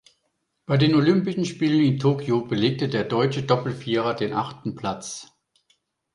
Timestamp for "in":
1.83-1.99